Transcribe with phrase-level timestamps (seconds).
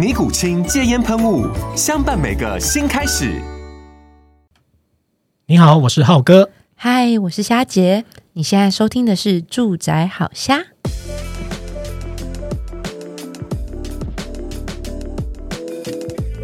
[0.00, 1.46] 尼古清戒烟喷雾，
[1.76, 3.38] 相伴每个新开始。
[5.44, 6.48] 你好，我是浩哥。
[6.74, 8.06] 嗨，我是虾杰。
[8.32, 10.58] 你现在收听的是《住宅好虾》。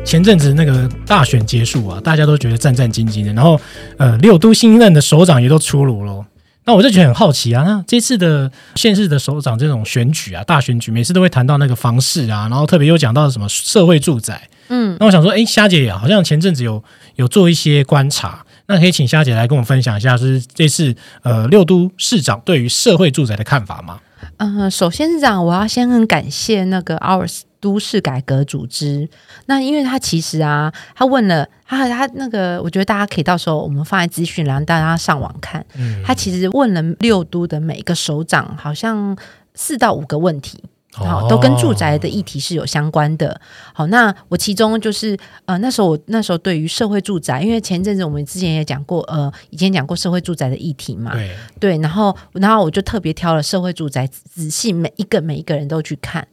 [0.05, 3.33] 前阵子那个大选结束啊，大家都觉得战战兢兢的。
[3.33, 3.58] 然后，
[3.97, 6.27] 呃，六都新任的首长也都出炉了。
[6.67, 16.83] 那我就觉得很好奇啊，那这次的县市的首长这种选举啊，大选举，每次都会谈到那个房市啊，然后特别又讲到什么社会住宅，嗯，那我想说，哎，虾姐好像前阵子有
[17.14, 20.92] 有做一些观察，那可以请虾姐来跟我们分享一下，就是这次
[21.23, 24.01] 呃六都市长对于社会住宅的看法吗？
[24.39, 27.42] 嗯、呃，首先是这样，我要先很感谢那个 OURS。
[27.67, 29.09] 都市改革组织，
[29.47, 35.67] 那因为他其实啊，他问了他他那个，我觉得大家可以到时候我们放在资讯栏，让大家上网看。
[35.75, 39.19] 嗯，他其实问了六都的每个首长，好像
[39.56, 43.41] 四到五个问题，好，都跟住宅的议题是有相关的。
[43.75, 56.24] 好，那我其中就是呃，那时候我那时候对于社会住宅，因为前阵子我们之前也讲过，呃，以前讲过社会住宅的议题嘛，对对，然后然后我就特别挑了社会住宅，仔细每一个每一个人都去看。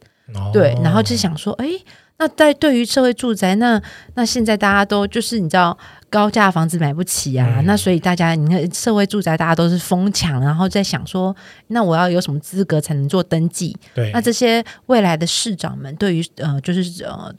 [0.51, 1.67] 对，然后就想说，哎，
[2.17, 3.81] 那在对于社会住宅，那
[4.15, 5.77] 那现在大家都就是你知道
[6.09, 11.35] 高价房子买不起啊，嗯、那所以大家你看社会住宅大家都是疯抢，然后在想说，
[11.67, 13.75] 那我要有什么资格才能做登记？
[13.95, 17.33] 对，那这些未来的市长们对于呃就是呃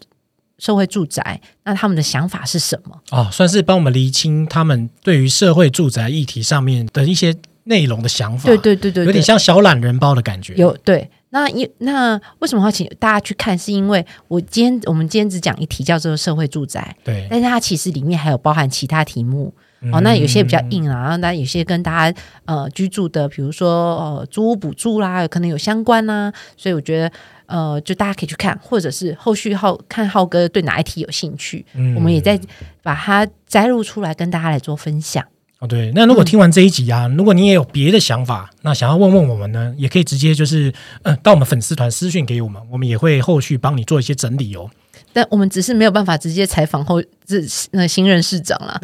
[0.59, 3.01] 社会住宅，那他们的想法是什么？
[3.11, 7.35] 哦，算是帮我们厘清他们对于社会住宅议题上面的一些
[7.65, 8.47] 内容的想法。
[8.49, 10.55] 对对对对，对，有点像小懒人包的感觉。
[10.55, 11.11] 有对。
[11.35, 13.59] 那因那为什么要请大家去看？
[13.59, 20.01] 是因为我今天我们今天只讲一题叫做社会住宅，对，但是它其实里面还有包含其他题目、嗯、哦。
[20.03, 26.33] 那有些比较硬啊，然后那有些跟大家呃居住的，比如说呃租屋补助啦，可能有相关啊。
[26.57, 27.11] 所以我觉得
[27.47, 32.39] 呃，就大家可以去看，或者是后续浩看浩哥对哪一题有兴趣，嗯、我们也在
[32.81, 35.27] 把它摘录出来跟大家来做分享。
[35.61, 40.69] 哦，对，那如果听完这一集啊，嗯、如果你也有别的想法，那想要问问我们呢，也可以直接就是，
[41.03, 44.69] 嗯、呃，到我们粉丝团私讯给我们，我们也会后续帮你做一些整理哦。
[45.15, 48.79] 但我们只是没有办法直接采访后这那新任市长啦。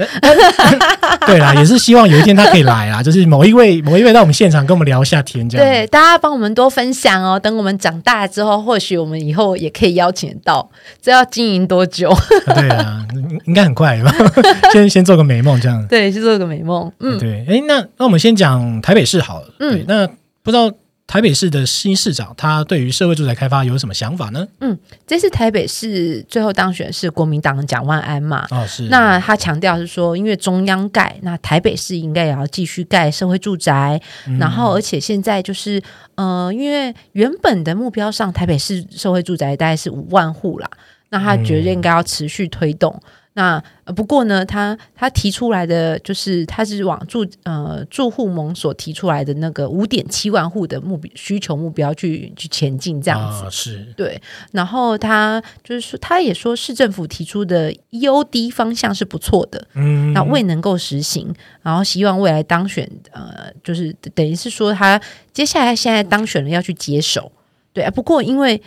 [1.26, 5.66] 对啦，也是希望有一天他可以来啦， 就是某一位某一位到我们现场跟我们聊一下天，这样。
[5.66, 7.38] 对，大家帮我们多分享哦。
[7.38, 10.70] 等我们长大之后，或许我们以后也可以邀请到。
[11.02, 12.10] 这要经营多久？
[12.54, 13.04] 对啊，
[13.46, 14.14] 应该很快吧。
[14.72, 15.84] 先先做个美梦，这样。
[15.88, 16.90] 对，先做个美梦。
[17.00, 17.44] 嗯，对。
[17.48, 19.54] 哎，那那我们先讲台北市好了。
[19.58, 20.06] 嗯，那
[20.42, 20.70] 不知道。
[21.10, 24.46] 台北市的新市长，他对于社会住宅开发有什么想法呢？
[24.60, 24.78] 嗯，
[25.08, 28.46] 这次台北市最后当选是国民党的蒋万安嘛？
[28.52, 28.84] 哦，是。
[28.84, 34.00] 那他强调是说，因为中央盖，那台北市应该也要继续盖社会住宅。
[34.28, 35.82] 嗯、然后，而且现在就是，
[36.14, 40.70] 呃，因为原本的目标上，台北市社会住宅大概是五万户啦，
[41.08, 42.94] 那他觉得应该要持续推动。
[43.04, 43.10] 嗯
[43.40, 43.58] 那
[43.94, 54.20] 不过呢，他他提出来的就是，他是往住呃住户盟所提出来的那个五点七万户的目标需求目标去去前进这样子，啊、是对。
[54.52, 65.00] 然后他就是说，他也说市政府提出的 EOD 方向是不错的，嗯，那未能够实行，然后希望未来当选呃，就是等于是说他
[65.32, 67.32] 接下来现在当选了要去接手，
[67.72, 67.90] 对啊。
[67.90, 68.60] 不过因为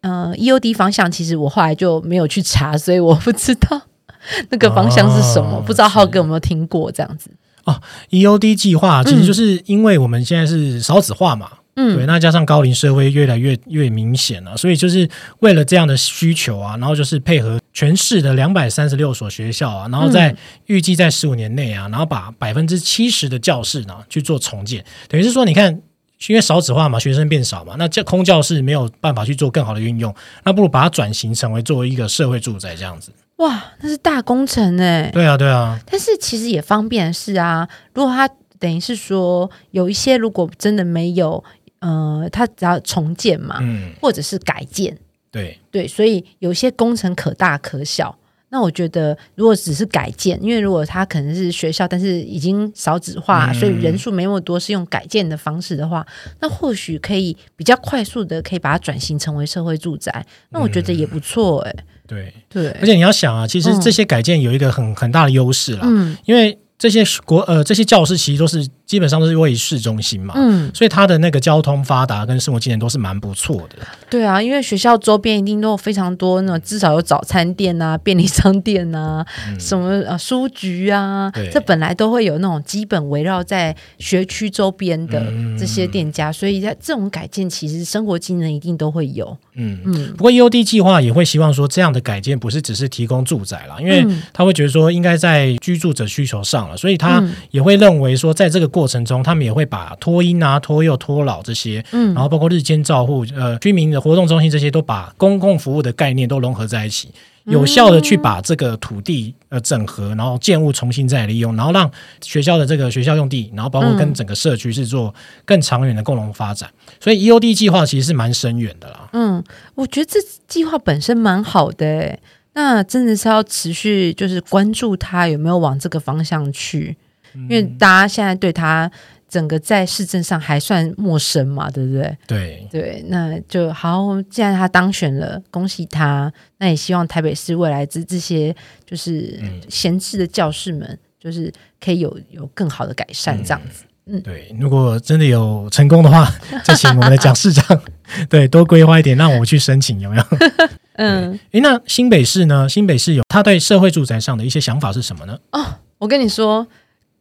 [0.00, 3.82] 呃 EOD 方向其实我后来就没有去查，所以我不知道。
[4.50, 5.58] 那个方向是什么？
[5.58, 7.30] 哦、不知道浩哥有没有听过这样子？
[7.64, 7.80] 哦
[8.10, 15.08] ，EOD 计划其实就是因为我们现在是少子化嘛，嗯，对，那加上高龄社会越来越越明显了，所以就是
[15.40, 20.36] 为了这样的需求啊，然后就是配合全市的两百三十六所学校啊，然后在
[20.66, 25.82] 预计在十五年内啊，然后把百分之七十的教室呢去做重建，等于是说，你看，
[26.28, 30.14] 因为少子化嘛，学生变少嘛，那这空教室没有办法去做更好的运用，
[30.44, 33.10] 那不如把它转型成为作为一个社会住宅这样子。
[33.36, 35.10] 哇，那是大工程哎。
[35.12, 35.78] 对啊，对啊。
[35.90, 38.28] 但是其实也方便的是啊，如果他
[38.58, 41.42] 等于是说有一些如果真的没有，
[41.80, 44.96] 呃，他只要重建嘛，嗯，或者是改建，
[45.30, 48.18] 对对，所以有些工程可大可小。
[48.56, 56.06] 那我觉得，如果只是改建，因为如果它可能是学校，但是已经少子化，嗯、所以人数没那么多，是用改建的方式的话，
[56.40, 60.24] 那或许可以比较快速的可以把它转型成为社会住宅。
[60.48, 62.70] 那我觉得也不错、欸，哎、嗯，对对。
[62.80, 68.66] 而且你要想啊，其实这些改建有一个很很大的优势啦，嗯，因为这些国呃这些教室其实都是。
[68.86, 73.84] 基本上都是位于市中心嘛，嗯，所以它的那个交通发达跟生活机能都是蛮不错的。
[74.08, 85.20] 对啊，因为学校周边一定都有非常多那种至少有早餐店啊、便利商店啊、嗯、什么啊书局啊，这本来都会有那种基本围绕在学区周边的
[85.58, 89.36] 这些店家，嗯、所以在这种改建，其实生活机能一定都会有。
[89.56, 90.14] 嗯嗯。
[90.16, 98.70] 不过 EOD 计划也会希望说，这样的改建不是只是提供住宅啦，因为他会觉得说应该在居住者需求上了，所以他也会认为说，在这个。
[98.76, 107.08] 过程中，他们也会把托婴啊、托幼、托老这些，嗯，然后包括日间照护、呃，居民的活动中心这些，都把公共服务的概念都融合在一起，
[107.44, 111.90] 有效的去把这个土地呃整合，然后建物重新再利用，然后让
[112.20, 115.14] 学校的这个学校用地，然后包括跟整个社区是做
[115.46, 116.68] 更长远的共同发展。
[117.00, 119.08] 所以 EOD 计划其实是蛮深远的啦。
[119.14, 119.42] 嗯，
[119.74, 122.18] 我觉得这计划本身蛮好的，
[122.52, 126.94] 那真的是要持续就是关注它有没有往这个方向去。
[127.42, 128.90] 因为大家现在对他
[129.28, 132.16] 整个在市政上还算陌生嘛，对不对？
[132.26, 134.22] 对对，那就好。
[134.30, 136.32] 既然他当选了，恭喜他。
[136.58, 138.54] 那也希望台北市未来这这些
[138.86, 139.38] 就是
[139.68, 143.84] 闲置的教室们，就是可以有有更好的改善，这样子。
[144.06, 144.54] 嗯，对。
[144.60, 146.32] 如果真的有成功的话，
[146.64, 147.82] 就请我们的蒋市长
[148.30, 150.24] 对多规划一点，让我去申请，有没有？
[150.94, 151.38] 嗯。
[151.50, 152.68] 诶，那新北市呢？
[152.68, 155.36] 新北市有他对社会住宅上的一些想法是什么呢？
[155.50, 155.66] 哦，
[155.98, 156.66] 我跟你说。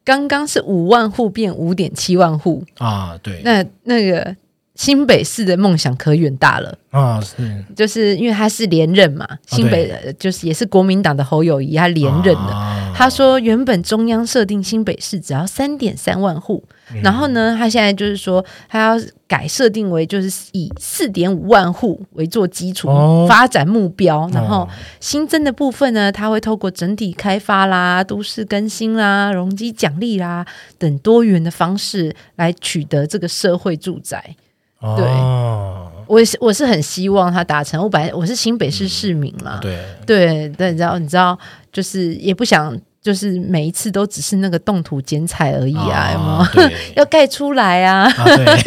[0.06, 2.64] 刚刚是五万户变五点七万户。
[2.78, 4.36] 啊，对，那那个
[4.76, 6.78] 新北市的梦想可远大了。
[6.92, 16.64] 啊，是，就是因为他是连任嘛，新北的就是也是国民党的侯友谊，他连任的，啊、他说原本中央设定新北市只要三点三万户。
[17.02, 22.88] 然后呢，他现在就是说，他要改设定为就是以四点五万户为做基础
[23.28, 24.70] 发展目标，哦、然后
[25.00, 30.46] 新增的部分呢，他会透过整体开发啦、都市更新啦、容积奖励啦
[30.78, 34.36] 等多元的方式来取得这个社会住宅。
[34.80, 37.82] 哦、对，我是我是很希望他达成。
[37.82, 41.38] 我本来我是新北市市民嘛，对对，但你知道，你知道，
[41.72, 42.78] 就是也不想。
[43.06, 46.72] 就是每一次都只是那个动土剪彩而已啊，有没有？
[46.98, 48.12] 要盖出来啊！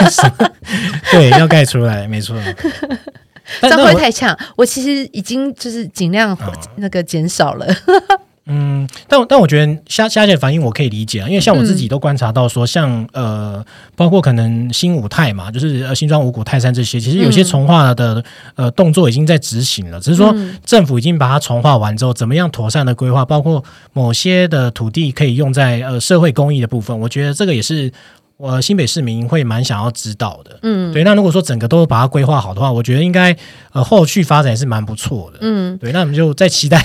[1.10, 2.36] 对，要盖出来，没错。
[3.60, 6.38] 这样会太呛，我其实已经就是尽量
[6.76, 7.66] 那个减少了。
[8.50, 13.62] 嗯，但但我觉得虾虾姐反应我可以理解啊，因为像我自己都观察到说，像呃，
[13.94, 18.24] 包括可能新五泰嘛，就是呃新庄五股泰山这些，其实有些重化的
[18.56, 20.34] 呃动作已经在执行了，只是说
[20.64, 23.62] 政府已经把它重化完之后，怎么样妥善的规划，包括
[23.92, 27.92] 某些的土地可以用在呃社会公益的部分，我觉得这个也是。
[28.38, 31.02] 我新北市民会蛮想要知道的，嗯，对。
[31.02, 33.36] 那如果说整个都把它规划好的话，我觉得应该
[33.72, 35.90] 呃后续发展也是蛮不错的，嗯，对。
[35.90, 36.80] 那我们就再期待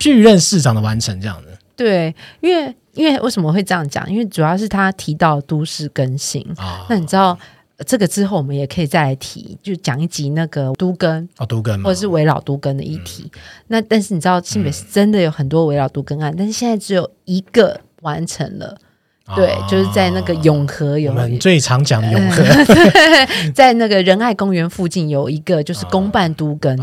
[0.00, 1.48] 续任市长的完成这样子。
[1.74, 4.08] 对，因为因为为什么会这样讲？
[4.12, 6.84] 因为主要是他提到都市更新啊。
[6.90, 7.38] 那你知道
[7.86, 13.30] 这个之后，我们也可以再来提，就讲一集那个都更哦，都更或者是围绕都更的议题。
[13.32, 18.76] 嗯、那但是你知道新北市真的有很多围绕都更案，嗯、但是现在只有一个完成了。
[19.36, 22.42] 对，就是在那个永和有，我们最常讲的永和，
[23.54, 26.76] 在那个仁爱公园附近有一个就是公办都更，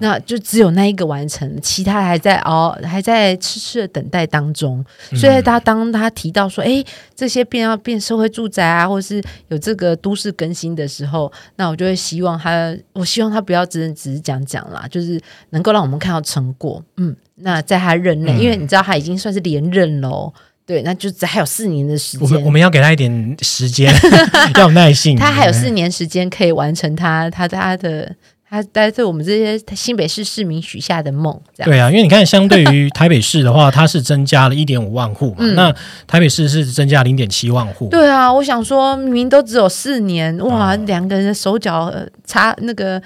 [0.00, 4.84] 那就只有那一个完成，其他还在熬，还在痴痴的等待当中。
[5.14, 6.82] 所以他当他提到说，哎，
[7.14, 15.20] 这些变要变社会住宅啊，或是有这个都市更新的时候，那我就会希望他，我希望他不要只是只是讲讲啦，就是
[15.50, 16.82] 能够让我们看到成果。
[16.96, 20.32] 嗯，那在他任内，因为你知道他已经算是连任喽。
[20.64, 22.20] 对，那就只还有四年的时间。
[22.26, 23.92] 我们我们要给他一点时间，
[24.56, 25.16] 要有耐性。
[25.16, 28.14] 他还有四年时间可以完成他他他的
[28.48, 31.36] 他带着我们这些新北市市民许下的梦。
[31.64, 35.74] 对啊，因为你看，相对于台北市的话，它是增加了一点五万户嘛，嗯、那
[36.06, 37.88] 台北市是增加零点七万户。
[37.88, 41.92] 对啊，我想说明明都只有四年，哇，嗯、两个人的手脚
[42.24, 43.02] 差那个。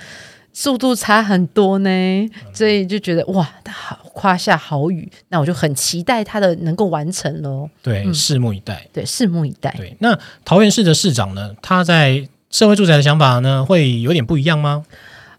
[0.59, 7.69] 速度差很多呢，所以就觉得哇，他好夸下好雨，那我就很期待他的能够完成喽。
[7.83, 8.89] 对，嗯、拭目以待。
[8.91, 9.71] 对，拭目以待。
[9.77, 11.55] 对，那桃园市的市长呢？
[11.61, 14.87] 他在社会住宅的想法呢，会有点不一样吗？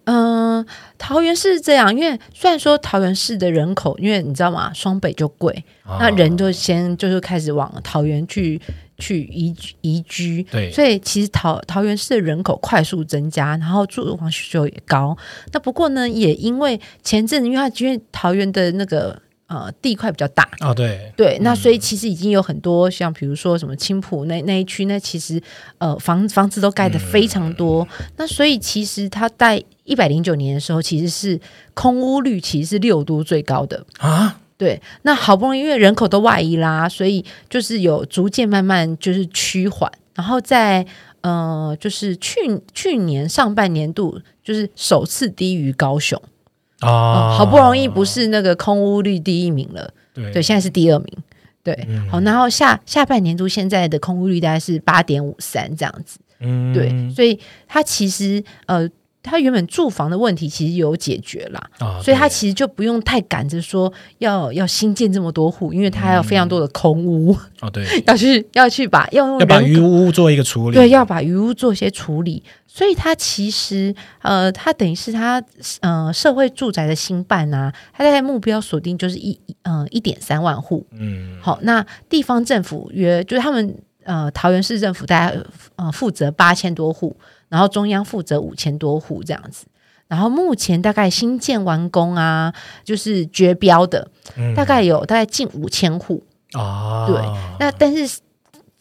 [0.04, 0.66] 嗯、呃，
[0.98, 5.52] 桃园市是这样，因为虽然说桃园市的人口，因为你知道吗，双北就贵，
[5.86, 8.60] 哦、那人就先就是开始往桃园去
[8.98, 15.16] 去移移居，对，所以其实桃桃园市的人口快速增加，然后住房需求也高。
[15.52, 19.22] 那不过呢，也因为前阵，因为它因为桃园的那个。
[19.50, 20.46] 呃，地块比较大。
[20.60, 21.10] 哦，对。
[21.16, 25.42] 对，那所以其实已经有很多像比如说什么青浦那那一区，那其实
[25.78, 31.40] 呃房房子都盖的非常多，嗯、那所以其实它在一百零九年的时候，其实是
[31.74, 33.86] 空屋率其实是六都最高的。
[34.00, 40.86] 啊，对，那好不容易因为人口都外移啦，所以就是有逐渐慢慢就是趋缓，然后在
[41.22, 46.22] 呃就是去去年上半年度就是首次低于高雄。
[46.82, 51.08] 啊、哦，好不容易不是那个空屋率第一名了，对，对，现在是第二名，
[51.64, 57.40] 对，嗯、好，然后下下半年度现在的空屋率大概是八点五三这样子，嗯，对，所以
[57.70, 58.90] 它其实呃。
[59.28, 67.36] 他原本住房的问题其实有解决啦，哦、所以他其实就不用太赶着说要要新建这么多户，因为他还有非常多的空屋。
[67.62, 75.44] 哦，对， 要去要去把要用要把余屋做一个处理，对，要把余屋做一些处理，所以他其实呃，他等于是他
[75.82, 83.76] 呃社会住宅的新办啊，他大概目标锁定就是一呃一点三万户，嗯，好，那地方政府约就是他们
[84.08, 85.38] 呃桃园市政府大概
[85.76, 87.16] 呃负责八千多户。
[87.50, 89.66] 然后中央负责五千多户这样子，
[90.10, 96.22] 然后目前大概新建完工啊，就是绝标的，嗯、大概有大概近五千户
[96.52, 97.08] 啊。
[97.08, 97.16] 对，
[97.58, 98.20] 那但是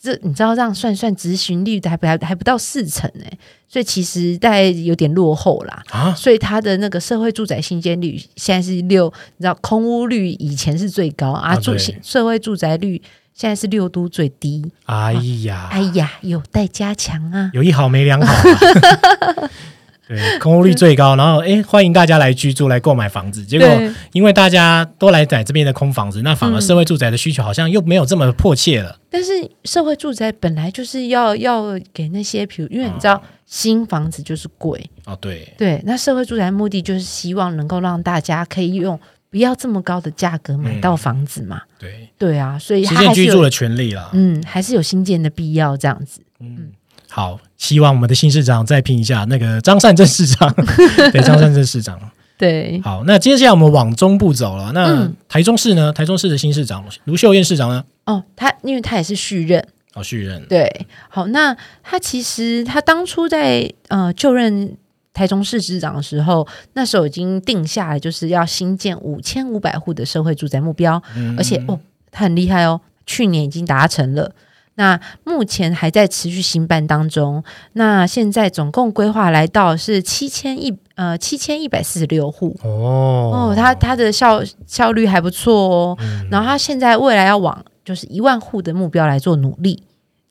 [0.01, 3.25] 这你知道这样算算执行率还不还还不到四成呢，
[3.69, 5.81] 所以其实大概有点落后啦。
[5.91, 9.07] 啊，所以它的那个社会住宅新建率现在是六，
[9.37, 13.01] 你知道空屋率以前是最高啊，住新社会住宅率。
[13.37, 15.13] 现在是六都最低，哎
[15.45, 19.51] 呀，哎呀，有待加强啊，有一好没两好，啊。
[20.09, 23.45] 对，空屋率最高，然后哎，欢迎大家来居住，来购买房子。
[23.45, 23.69] 结果
[24.13, 28.97] 因为大家都来买这边的空房子，那反而社会住宅的需求好像又没有这么迫切了。
[29.11, 29.33] 但是
[29.65, 38.99] 社会住宅本来就是要要给那些，比如因为你知道新房子就是贵哦，对对，那社会住宅目的就是希望能够让大家可以用。
[39.31, 41.57] 不要这么高的价格买到房子嘛？
[41.57, 44.11] 嗯、对对啊，所以实现居住的权利啦。
[44.13, 46.21] 嗯，还是有新建的必要，这样子。
[46.41, 46.71] 嗯，
[47.11, 50.55] 好，希望我们的新市长再拼一下那个张善政市长。
[51.13, 51.99] 对，张善政市长。
[52.39, 54.71] 对，好，那接下来我们往中部走了。
[54.73, 55.93] 那台中市呢？
[55.93, 57.85] 台中市的新市长卢秀燕市长呢？
[58.05, 60.47] 哦，他因为他也是续任，哦，续任。
[60.47, 64.77] 对，好，那他其实他当初在呃就任。
[65.17, 71.81] 台中市市长的时候，那时候已经定下来，就是要新建五千五百户的社会住宅目标，嗯、而且哦，
[72.11, 74.31] 他很厉害哦，去年已经达成了。
[74.75, 77.43] 那目前还在持续兴办当中。
[77.73, 85.97] 那现在总共规划来到是七千一呃七千一百四十六户哦哦，他他的效效率还不错哦。
[86.03, 89.83] 嗯、然后他现在未来要往就是一万户的目标来做努力。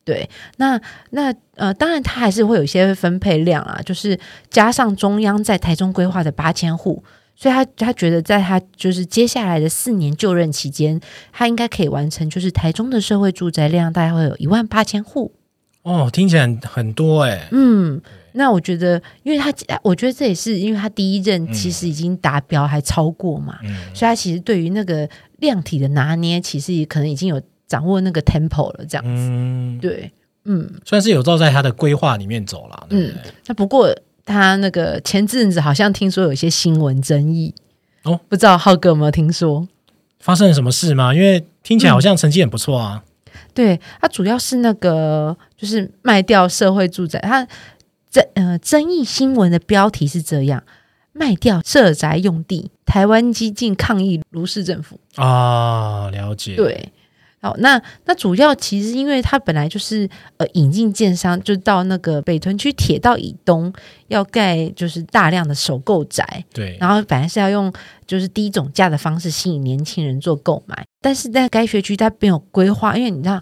[0.06, 4.18] 对，那那呃，当然他还是会有一些分配量啊，就是
[4.52, 7.04] 加上中央在台中规划的八千户，
[7.36, 11.02] 所以他他觉得在他就是接下来的四年就任期间，
[11.34, 15.34] 他应该可以完成，就是台中的社会住宅量大概会有一万八千户。
[15.82, 17.48] 哦，听起来很多哎、欸。
[17.52, 18.00] 嗯，
[18.34, 25.10] 那我觉得，因为他我觉得这也是因为他第一任其实已经达标还超过嘛，嗯、所以他其实对于那个
[25.40, 27.42] 量体的拿捏，其实也可能已经有。
[27.68, 30.12] 掌握那个 tempo 了，这样子，嗯、对，
[30.44, 33.16] 嗯，算是有照在他的规划里面走了，对对，嗯，
[33.48, 37.54] 那不过他那个前阵子好像听说有一些新闻争议
[38.04, 39.68] 哦，不知道浩哥有没有听说？
[40.20, 41.14] 发生了什么事吗？
[41.14, 43.04] 因为听起来好像成绩很不错啊。
[43.26, 47.48] 嗯、对，他主要是那个就是卖掉社会住宅，他
[48.10, 50.64] 争呃争议新闻的标题是这样：
[51.14, 55.00] 卖掉社宅用地，台湾激进抗议卢市政府。
[55.16, 56.92] 啊，了解，对。
[57.46, 63.72] 好，那那主要其实因为它本来就是呃引进建商，就到那个北屯区铁道以东
[64.08, 67.72] 要盖就是大量的首购宅，对，然后本来是要用
[68.08, 73.40] 就是低总价的方式吸引年轻人做购买，但是在该学区它没有规划，因为你知道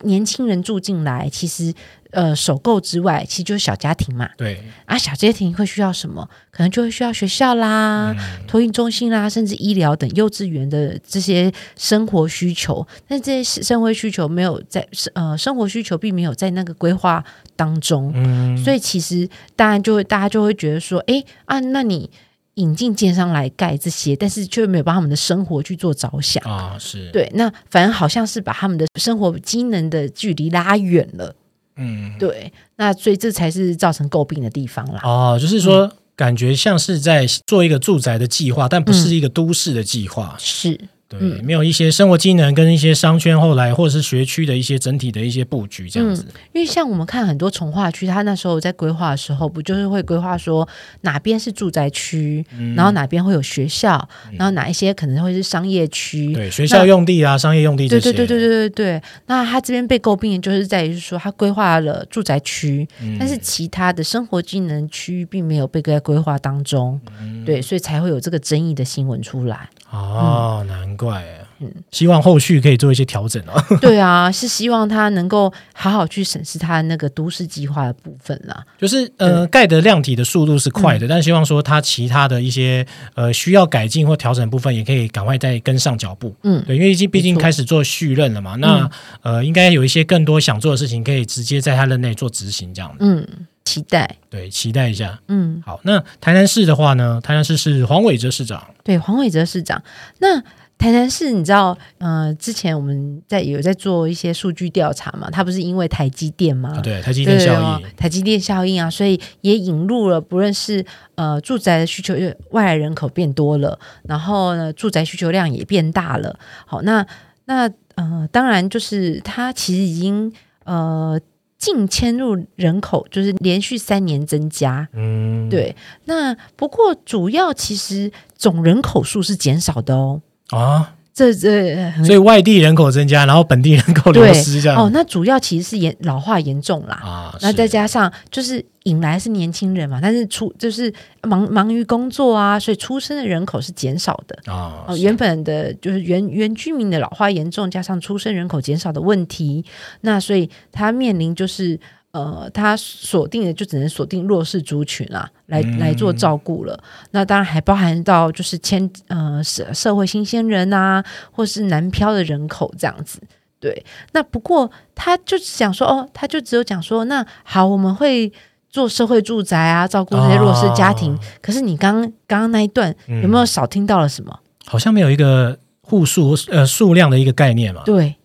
[0.00, 1.72] 年轻人住进来其实。
[2.12, 4.28] 呃，首购之外，其实就是小家庭嘛。
[4.36, 6.28] 对啊，小家庭会需要什么？
[6.50, 12.86] 可能就会需要学校啦、嗯、托育中心啦，甚至医疗等幼稚园的这些生活需求。
[13.08, 17.24] 但这些生活需求没有在呃，生活需求并没有在那个规划
[17.56, 18.12] 当中。
[18.14, 22.10] 嗯，所以其实当然就会大家就会觉得说，哎啊，那你
[22.54, 26.76] 引进建商来盖这些，但是却没有帮他们的生活去做着想啊。
[26.78, 31.34] 是对，那反正好像是把他们的生活机能的距离拉远了。
[31.76, 35.00] 嗯，对，那所以这才是造成诟病的地方啦。
[35.02, 40.36] 哦，就是说，感觉像是在做一个住宅的计划，但不是一个都市的计划。
[40.36, 40.80] 嗯、是。
[41.18, 46.24] 对，没有一些生活机能跟一些商圈，后来或者是学区的一些整体的一些布局这样子。
[46.28, 50.68] 嗯、因为像我们看很多从化区，他那时候在规划的时候，不就是会规划说
[51.02, 56.32] 哪边是住宅区，嗯、然后哪边会有学校，嗯、然后哪一些可能会是商业区。
[56.32, 58.12] 对，学校用地啊，商业用地这些。
[58.12, 59.02] 对对对对对对对。
[59.26, 67.00] 那他这边被诟病的就是在于说，他规划了住宅区，嗯、但是其他的生活技能区并没有被在规划当中。
[67.42, 69.68] 嗯、对，所以才会有这个争议的新闻出来。
[69.90, 71.22] 哦，嗯、难怪。
[71.64, 73.62] 嗯，希望后续可以做一些调整哦。
[73.80, 78.64] 对啊，是希望他能够好好去审视他那个都市计划的部分啦。
[78.76, 82.84] 就是呃，盖的量体的速度是快的，嗯、但希望说他其他的一些
[83.14, 86.34] 呃需要改进或调整的部分，也可以赶快再跟上脚步。
[86.42, 88.90] 嗯，对，因为已经毕竟开始做续任了嘛，那、
[89.22, 92.92] 嗯、呃，应该有一些更多想做的事情，可以直接在他任内做执行这样。
[92.98, 93.24] 嗯，
[93.64, 94.18] 期待。
[94.28, 95.20] 对，期待一下。
[95.28, 98.64] 嗯，好，那台南市的话呢，台南市是黄伟哲市长。
[98.82, 99.82] 对，黄伟哲市长。
[100.18, 100.42] 那
[100.78, 106.72] 台南市，你知道，呃，之前我们在有在做一些数据调查嘛，它不是因为台积电吗？
[106.76, 116.36] 啊，对，台积电效应，哦，台积电效应啊，所以也引入了不论是呃住宅的需求，因为外来人口变多了，然后呢，住宅需求量也变大了。
[116.66, 117.06] 好，那
[117.44, 120.32] 那呃，当然就是它其实已经
[120.64, 121.20] 呃
[121.62, 125.76] 净迁入人口就是连续三年增加，嗯，对。
[126.06, 130.20] 那不过主要其实总人口数是减少的哦。
[130.50, 134.90] 啊，这这，所以外地人口增加，然后本地人口流失，这样哦。
[134.92, 137.38] 那主要其实是严老化严重啦啊。
[137.42, 140.92] 那再加上就是引来是年轻人嘛，但是出就是
[141.22, 144.84] 忙忙于工作啊，所以出生的人口是减少的啊。
[144.86, 149.64] 哦，原本的就是原原居民的老化严重，加上出生人口减少的问题，
[150.00, 151.78] 那所以他面临就是。
[152.12, 156.74] 呃，他锁定的就只能锁定弱势族群啊，来来做照顾了。
[156.74, 163.18] 嗯、那当然还包含到就是迁呃社社会新鲜人啊，或是南漂的人口这样子。
[163.58, 168.30] 对，那不过他就想说，哦，他就只有讲说，那好，我们会
[168.68, 171.14] 做社会住宅啊，照顾这些弱势家庭。
[171.14, 174.30] 哦、可是你刚刚刚那一段有没有少听到了什么？
[174.42, 177.82] 嗯、好像没有一个户数呃数量的一个概念嘛？
[177.86, 178.16] 对，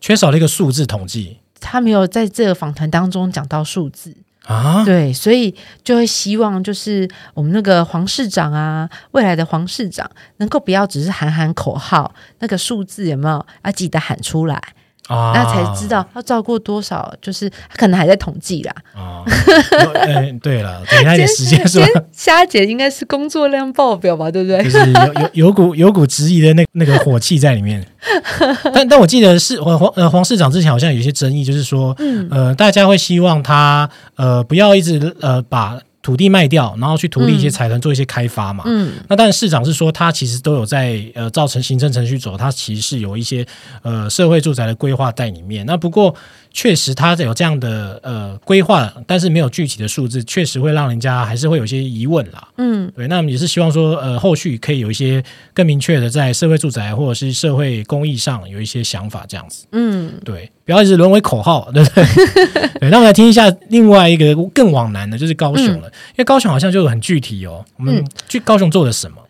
[0.00, 1.38] 缺少了一个数字统计。
[1.68, 5.52] 他没有在这个访谈当中讲到数字啊，对，所以
[5.82, 14.62] 就会希望就是我们那个黄市长啊，未来的黄市长能够不要只是喊喊口号，那个数字有没有要记得喊出来。
[15.08, 18.72] 啊，那才知道要照顾多少，就是他可能还在统计啦。
[18.94, 19.22] 啊，
[20.06, 22.02] 嗯， 对了，给他一点时间是吧？
[22.12, 24.62] 夏姐应该是工作量爆表吧，对不对？
[24.64, 27.86] 就是有有有股有股质疑的那那个火气在里面。
[28.72, 35.78] 但但我记得是黄呃黄市长之前好像有一些争议，就是说，嗯呃，大家会希望他呃不要一直呃把。
[36.06, 38.62] 土地卖掉，然后去图利一些财团做一些开发嘛。
[38.68, 43.44] 嗯，那但是市长是说，他其实都有在呃造成行政程序走，他其实是有一些
[43.82, 45.66] 呃社会住宅的规划在里面。
[45.66, 46.14] 那不过。
[46.58, 52.48] 确实，他有这样的呃规划，但是没有具体的数字，确实会让人家还是会有一些疑问啦。
[52.56, 59.66] 嗯，对，那也是希望说，呃，后续可以有一些更明确的在社会住宅或者是社会公益上有一些想法，这样子。
[59.72, 62.04] 嗯，对，不要一直沦为口号，对不对？
[62.80, 67.64] 对，那我们来听一下另外一个更往南的，就是高雄了，嗯、因为高雄好像就很具体哦。
[67.76, 69.22] 我们去高雄做了什么？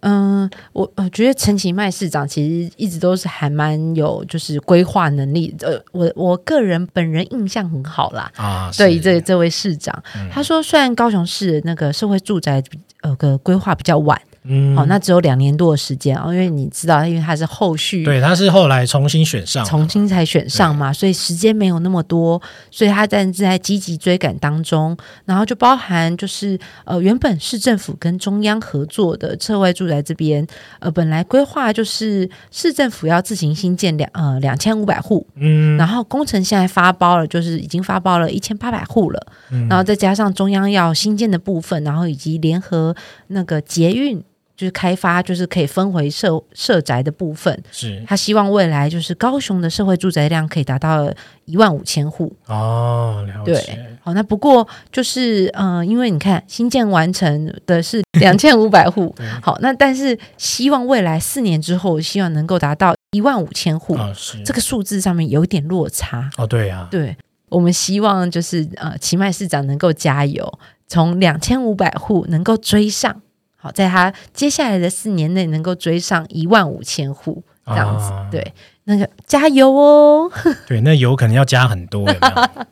[0.00, 5.52] 嗯，我我觉得陈其迈市长其实一直都是还蛮有就是规划能力。
[5.60, 8.30] 呃，我我个人本人印象很好啦。
[8.36, 12.62] 啊，对，这这位市长，嗯、他说虽然高雄市那个社会住宅
[13.00, 14.20] 呃个规划比较晚。
[14.44, 30.46] 嗯，好，那只有两年多的时间哦，因为你知道，因为他是后续，对，他是后来重新选上，重新才选上嘛，所以时间没有那么多，所以他在在积极追赶当中，然后就包含就是呃，原本市政府跟中央合作的侧外住宅这边，
[30.78, 42.96] 呃，本来规划就是市政府要自行新建两呃两千五百户，嗯，然后工程现在发包了，就是已经发包了一千八百户了，嗯，然后再加上中央要新建的部分，然后以及联合
[43.26, 44.22] 那个捷运。
[44.58, 47.62] 就是开发，就是可以分回社社宅的部分。
[47.70, 51.08] 是他希望未来就是高雄的社会住宅量可以达到
[51.44, 52.34] 一万五千户。
[52.46, 53.52] 哦，了解。
[53.52, 63.94] 对，好，那不过就是嗯、呃，因为你看新建完成的是两千五百户， 好，那但是希望未来四年之后，希望能够达到一万五千户。
[63.94, 66.28] 哦、是这个数字上面有点落差。
[66.36, 67.16] 哦，对呀、啊，对，
[67.48, 73.22] 我们希望就是呃，奇迈市长能够加油，从两千五百户能够追上。
[73.60, 78.52] 好，在他接下来的四年内能够追上一万五千户这样子，啊、对，
[78.84, 80.30] 那个加油哦！
[80.66, 82.66] 对，那油可能要加很多，有没有？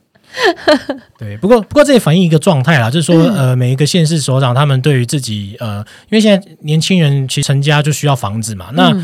[1.18, 5.78] 对，不过不过这也反映一个状态啦，就是说，呃，每一个县市首长他们对于自己，呃，
[6.10, 8.96] 因为现在年轻人其实成家就需要房子嘛，那。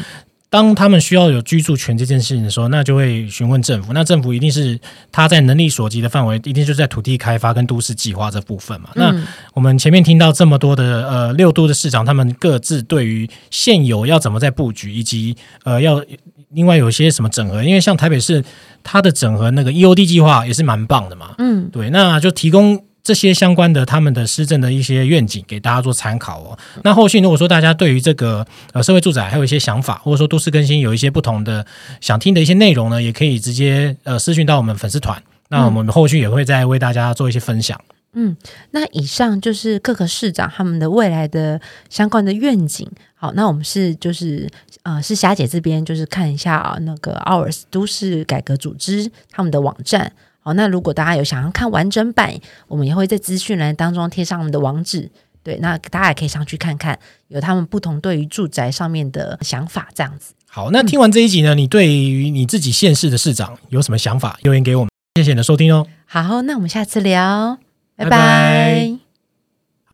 [0.52, 3.94] 嗯当他们需要有居住权这件事情的时候，那就会询问政府。
[3.94, 4.78] 那政府一定是
[5.10, 8.90] 他在能力所及的范围，一定就是在土地开发跟都市计划这部分嘛。
[8.96, 15.34] 嗯、那我们前面听到这么多的呃六都的市长，他们各自对于现有要怎么在布局，以及
[15.64, 16.04] 呃要
[16.50, 18.44] 另外有些什么整合，因为像台北市
[18.82, 21.34] 它的整合那个 EOD 计划也是蛮棒的嘛。
[21.38, 22.84] 嗯，对，那就提供。
[23.04, 26.58] 这些相关的他们的施政的一些愿景，给大家做参考哦。
[26.84, 31.66] 那后续如果说大家对于这个呃社会住宅还有一些想法，或者说都市更新有一些不同的
[32.00, 35.20] 想听的一些内容呢，也可以直接呃私讯到我们粉丝团。
[35.48, 37.78] 那我们后续也会再为大家做一些分享。
[38.14, 38.36] 嗯，
[38.70, 42.88] 那以上就是各个市长他们的未来的相关的愿景。
[43.14, 44.48] 好，那我们是就是
[44.82, 50.12] 呃是霞姐这边就是看一下啊那个 OURS 都市改革组织他们的网站。
[50.44, 52.34] 好，那如果大家有想要看完整版，
[52.66, 55.10] 我们也会在资讯栏当中贴上我们的网址。
[55.44, 60.34] 对，那大家也可以上去看看，有他们不同对于住宅上面的想法，这样子。
[60.48, 64.38] 好，那听完这一集呢，你对于你自己县市的市长有什么想法？
[64.42, 64.90] 留言给我们。
[65.16, 65.86] 谢谢你的收听哦。
[66.06, 67.58] 好，那我们下次聊，
[67.96, 68.10] 拜拜。
[68.10, 68.98] 拜拜。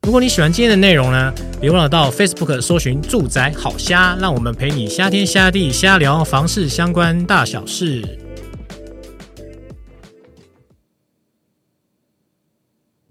[0.02, 8.27] 如果你喜欢今天的内容呢，别忘了到 Facebook 搜寻“住宅好瞎”，让我们陪你瞎天瞎地瞎聊房事相关大小事。